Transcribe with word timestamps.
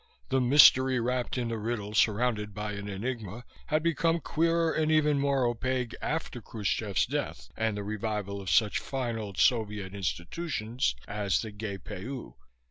The 0.29 0.41
"mystery 0.41 0.99
wrapped 0.99 1.37
in 1.37 1.51
a 1.51 1.59
riddle 1.59 1.93
surrounded 1.93 2.55
by 2.55 2.71
an 2.73 2.89
enigma" 2.89 3.45
had 3.67 3.83
become 3.83 4.19
queerer 4.19 4.71
and 4.73 4.91
even 4.91 5.19
more 5.19 5.45
opaque 5.45 5.93
after 6.01 6.41
Kruschchev's 6.41 7.05
death 7.05 7.49
and 7.55 7.77
the 7.77 7.83
revival 7.83 8.41
of 8.41 8.49
such 8.49 8.79
fine 8.79 9.15
old 9.19 9.37
Soviet 9.37 9.93
institutions 9.93 10.95
as 11.07 11.41
the 11.43 11.51
Gay 11.51 11.77
Pay 11.77 12.05
Oo. 12.05 12.33